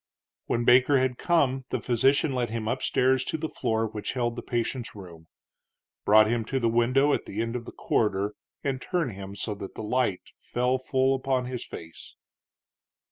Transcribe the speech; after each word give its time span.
When 0.47 0.65
Baker 0.65 0.97
had 0.97 1.19
come 1.19 1.63
the 1.69 1.79
physician 1.79 2.33
led 2.33 2.49
him 2.49 2.67
up 2.67 2.81
stairs 2.81 3.23
to 3.25 3.37
the 3.37 3.47
floor 3.47 3.85
which 3.85 4.13
held 4.13 4.35
the 4.35 4.41
patient's 4.41 4.95
room, 4.95 5.27
brought 6.05 6.25
him 6.25 6.43
to 6.45 6.59
the 6.59 6.67
window 6.69 7.13
at 7.13 7.25
the 7.25 7.39
end 7.39 7.55
of 7.55 7.65
the 7.65 7.71
corridor 7.71 8.33
and 8.63 8.81
turned 8.81 9.11
him 9.11 9.35
so 9.35 9.53
that 9.53 9.75
the 9.75 9.83
light 9.83 10.23
fell 10.39 10.79
full 10.79 11.13
upon 11.13 11.45
his 11.45 11.63
face. 11.63 12.15